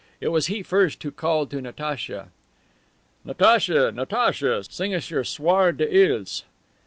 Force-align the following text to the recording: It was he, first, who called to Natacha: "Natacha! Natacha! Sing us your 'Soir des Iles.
It 0.19 0.29
was 0.29 0.47
he, 0.47 0.63
first, 0.63 1.03
who 1.03 1.11
called 1.11 1.51
to 1.51 1.61
Natacha: 1.61 2.29
"Natacha! 3.23 3.91
Natacha! 3.93 4.63
Sing 4.63 4.95
us 4.95 5.11
your 5.11 5.23
'Soir 5.23 5.71
des 5.73 5.89
Iles. 6.09 6.43